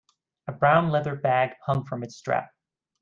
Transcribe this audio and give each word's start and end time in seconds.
A 0.47 0.51
brown 0.51 0.89
leather 0.89 1.15
bag 1.15 1.51
hung 1.67 1.83
from 1.85 2.01
its 2.01 2.15
strap. 2.15 2.49